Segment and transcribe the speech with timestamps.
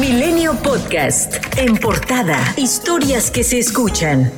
[0.00, 1.34] Milenio Podcast.
[1.56, 4.30] En portada, historias que se escuchan.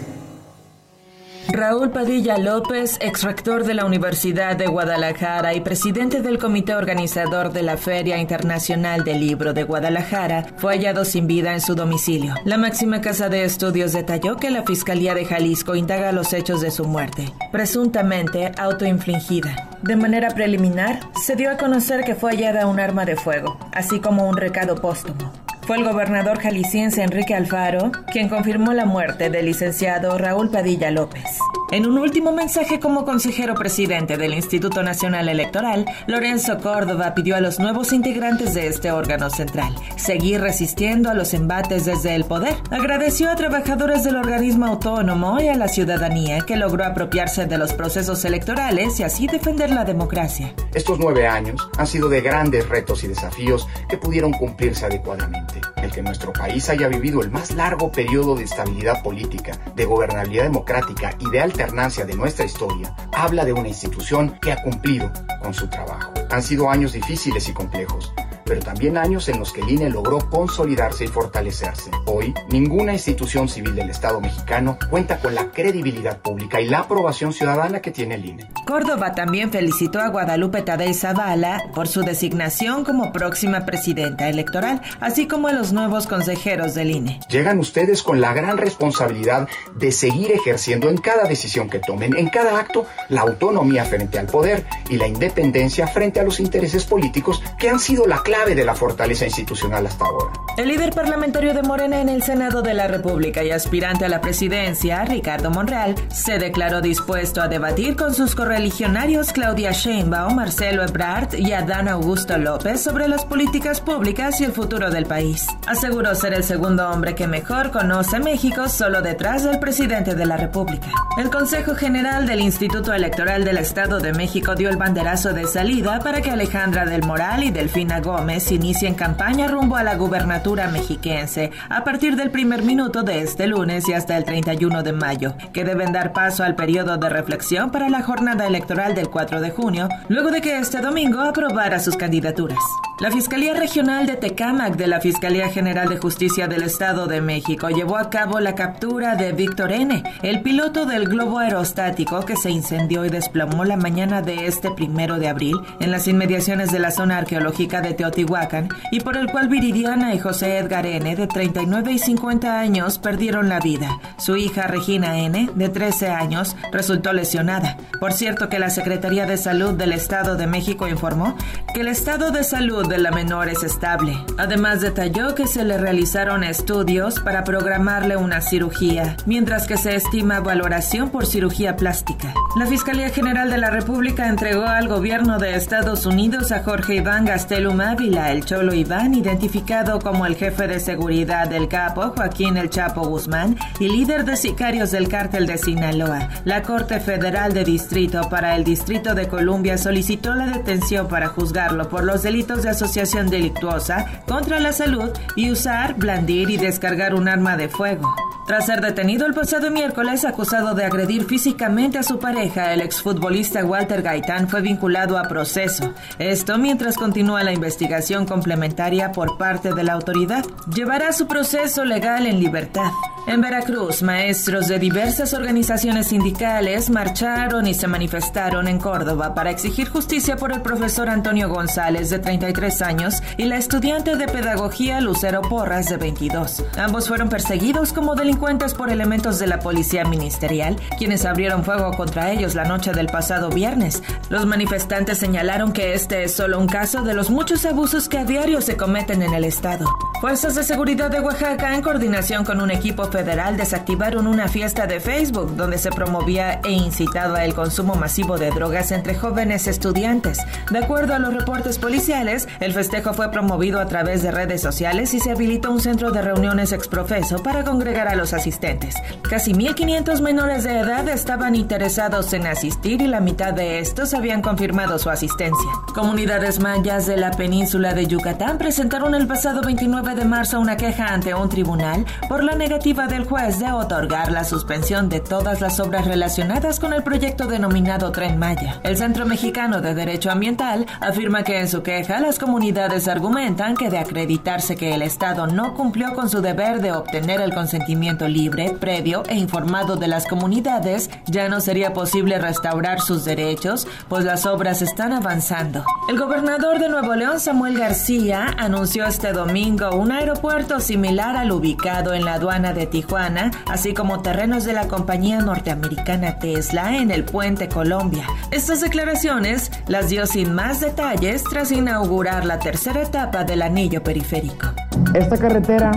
[1.49, 7.53] Raúl Padilla López, ex rector de la Universidad de Guadalajara y presidente del comité organizador
[7.53, 12.35] de la Feria Internacional del Libro de Guadalajara, fue hallado sin vida en su domicilio.
[12.47, 16.71] La máxima casa de estudios detalló que la Fiscalía de Jalisco indaga los hechos de
[16.71, 19.69] su muerte, presuntamente autoinfligida.
[19.83, 24.01] De manera preliminar, se dio a conocer que fue hallada un arma de fuego, así
[24.01, 25.33] como un recado póstumo.
[25.71, 31.39] Fue el gobernador jalisciense Enrique Alfaro quien confirmó la muerte del licenciado Raúl Padilla López.
[31.71, 37.41] En un último mensaje como consejero presidente del Instituto Nacional Electoral, Lorenzo Córdoba pidió a
[37.41, 42.57] los nuevos integrantes de este órgano central seguir resistiendo a los embates desde el poder.
[42.73, 47.73] Agradeció a trabajadores del organismo autónomo y a la ciudadanía que logró apropiarse de los
[47.75, 50.53] procesos electorales y así defender la democracia.
[50.75, 55.60] Estos nueve años han sido de grandes retos y desafíos que pudieron cumplirse adecuadamente.
[55.77, 60.45] El que nuestro país haya vivido el más largo periodo de estabilidad política, de gobernabilidad
[60.45, 65.55] democrática y de alternancia de nuestra historia, habla de una institución que ha cumplido con
[65.55, 66.13] su trabajo.
[66.31, 68.13] Han sido años difíciles y complejos,
[68.51, 71.93] pero también años en los que el INE logró consolidarse y fortalecerse.
[72.07, 77.33] Hoy, ninguna institución civil del Estado mexicano cuenta con la credibilidad pública y la aprobación
[77.33, 78.51] ciudadana que tiene el INE.
[78.67, 85.29] Córdoba también felicitó a Guadalupe Tadei Zavala por su designación como próxima presidenta electoral, así
[85.29, 87.21] como a los nuevos consejeros del INE.
[87.29, 92.29] Llegan ustedes con la gran responsabilidad de seguir ejerciendo en cada decisión que tomen, en
[92.29, 97.41] cada acto, la autonomía frente al poder y la independencia frente a los intereses políticos
[97.57, 100.33] que han sido la clave de la fortaleza institucional hasta ahora.
[100.57, 104.21] El líder parlamentario de Morena en el Senado de la República y aspirante a la
[104.21, 111.35] presidencia, Ricardo Monreal, se declaró dispuesto a debatir con sus correligionarios Claudia Sheinbaum, Marcelo Ebrard
[111.35, 115.47] y Adán Augusto López sobre las políticas públicas y el futuro del país.
[115.67, 120.37] Aseguró ser el segundo hombre que mejor conoce México solo detrás del presidente de la
[120.37, 120.89] República.
[121.17, 126.01] El Consejo General del Instituto Electoral del Estado de México dio el banderazo de salida
[126.01, 130.40] para que Alejandra del Moral y Delfina Gómez inicia en campaña rumbo a la gubernatura
[130.73, 135.35] mexiquense a partir del primer minuto de este lunes y hasta el 31 de mayo,
[135.53, 139.51] que deben dar paso al periodo de reflexión para la jornada electoral del 4 de
[139.51, 142.59] junio, luego de que este domingo aprobara sus candidaturas.
[143.01, 147.71] La Fiscalía Regional de Tecámac de la Fiscalía General de Justicia del Estado de México
[147.71, 152.51] llevó a cabo la captura de Víctor N., el piloto del globo aerostático que se
[152.51, 156.91] incendió y desplomó la mañana de este primero de abril en las inmediaciones de la
[156.91, 161.93] zona arqueológica de Teotihuacán y por el cual Viridiana y José Edgar N., de 39
[161.93, 163.99] y 50 años, perdieron la vida.
[164.19, 167.77] Su hija Regina N., de 13 años, resultó lesionada.
[167.99, 171.37] Por cierto que la Secretaría de Salud del Estado de México informó
[171.75, 174.17] que el estado de salud de la menor es estable.
[174.39, 180.41] Además detalló que se le realizaron estudios para programarle una cirugía, mientras que se estima
[180.41, 182.33] valoración por cirugía plástica.
[182.57, 187.25] La Fiscalía General de la República entregó al gobierno de Estados Unidos a Jorge Iván
[187.25, 192.71] Gastelum Ávila, el Cholo Iván, identificado como el jefe de seguridad del capo Joaquín El
[192.71, 196.29] Chapo Guzmán y líder de sicarios del cártel de Sinaloa.
[196.45, 201.89] La Corte Federal de Distrito para el Distrito de Columbia solicitó la detención para juzgarlo
[201.89, 207.29] por los delitos de asociación delictuosa contra la salud y usar, blandir y descargar un
[207.29, 208.13] arma de fuego.
[208.47, 213.65] Tras ser detenido el pasado miércoles acusado de agredir físicamente a su pareja, el exfutbolista
[213.65, 215.95] Walter Gaitán fue vinculado a proceso.
[216.19, 220.45] Esto mientras continúa la investigación complementaria por parte de la autoridad.
[220.75, 222.91] Llevará su proceso legal en libertad.
[223.27, 229.89] En Veracruz, maestros de diversas organizaciones sindicales marcharon y se manifestaron en Córdoba para exigir
[229.89, 235.43] justicia por el profesor Antonio González, de 33 años, y la estudiante de pedagogía Lucero
[235.43, 236.65] Porras, de 22.
[236.79, 238.40] Ambos fueron perseguidos como delincuentes
[238.77, 243.51] por elementos de la policía ministerial, quienes abrieron fuego contra ellos la noche del pasado
[243.51, 244.03] viernes.
[244.31, 248.25] Los manifestantes señalaron que este es solo un caso de los muchos abusos que a
[248.25, 249.87] diario se cometen en el Estado.
[250.23, 255.01] Fuerzas de seguridad de Oaxaca, en coordinación con un equipo federal, desactivaron una fiesta de
[255.01, 260.39] Facebook donde se promovía e incitaba el consumo masivo de drogas entre jóvenes estudiantes.
[260.71, 265.13] De acuerdo a los reportes policiales, el festejo fue promovido a través de redes sociales
[265.15, 268.95] y se habilitó un centro de reuniones exprofeso para congregar a los asistentes.
[269.29, 274.43] Casi 1.500 menores de edad estaban interesados en asistir y la mitad de estos habían
[274.43, 275.71] confirmado su asistencia.
[275.95, 281.07] Comunidades mayas de la península de Yucatán presentaron el pasado 29 de marzo una queja
[281.15, 285.81] ante un tribunal por la negativa del juez de otorgar la suspensión de todas las
[285.81, 288.81] obras relacionadas con el proyecto denominado Tren Maya.
[288.83, 293.89] El Centro Mexicano de Derecho Ambiental afirma que en su queja las comunidades argumentan que
[293.89, 298.77] de acreditarse que el Estado no cumplió con su deber de obtener el consentimiento libre,
[298.79, 304.47] previo e informado de las comunidades, ya no sería posible restaurar sus derechos, pues las
[304.47, 305.85] obras están avanzando.
[306.09, 312.15] El gobernador de Nuevo León, Samuel García, anunció este domingo un aeropuerto similar al ubicado
[312.15, 317.25] en la aduana de Tijuana, así como terrenos de la compañía norteamericana Tesla en el
[317.25, 318.27] puente Colombia.
[318.51, 324.69] Estas declaraciones las dio sin más detalles tras inaugurar la tercera etapa del anillo periférico.
[325.15, 325.91] Esta carretera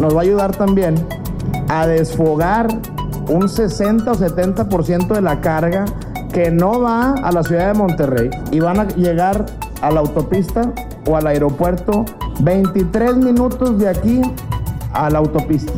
[0.00, 0.94] nos va a ayudar también
[1.68, 2.68] a desfogar
[3.28, 5.84] un 60 o 70% de la carga
[6.32, 9.46] que no va a la ciudad de Monterrey y van a llegar
[9.80, 10.72] a la autopista
[11.06, 12.04] o al aeropuerto
[12.40, 14.20] 23 minutos de aquí
[14.92, 15.72] a la autopista.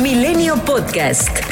[0.00, 1.47] Milenio Podcast.